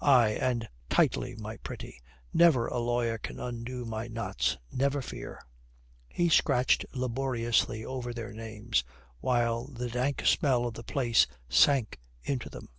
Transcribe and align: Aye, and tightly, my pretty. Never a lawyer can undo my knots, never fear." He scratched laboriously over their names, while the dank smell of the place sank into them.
Aye, 0.00 0.28
and 0.40 0.66
tightly, 0.88 1.34
my 1.36 1.58
pretty. 1.58 2.00
Never 2.32 2.66
a 2.66 2.78
lawyer 2.78 3.18
can 3.18 3.38
undo 3.38 3.84
my 3.84 4.08
knots, 4.08 4.56
never 4.72 5.02
fear." 5.02 5.38
He 6.08 6.30
scratched 6.30 6.86
laboriously 6.94 7.84
over 7.84 8.14
their 8.14 8.32
names, 8.32 8.84
while 9.20 9.66
the 9.66 9.90
dank 9.90 10.24
smell 10.24 10.64
of 10.66 10.72
the 10.72 10.82
place 10.82 11.26
sank 11.50 11.98
into 12.24 12.48
them. 12.48 12.70